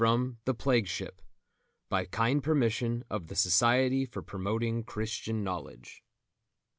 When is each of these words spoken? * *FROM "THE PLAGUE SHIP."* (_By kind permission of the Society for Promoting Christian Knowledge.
* 0.01 0.01
*FROM 0.01 0.39
"THE 0.45 0.55
PLAGUE 0.55 0.87
SHIP."* 0.89 1.21
(_By 1.91 2.09
kind 2.09 2.43
permission 2.43 3.03
of 3.11 3.27
the 3.27 3.35
Society 3.35 4.03
for 4.03 4.23
Promoting 4.23 4.83
Christian 4.83 5.43
Knowledge. 5.43 6.03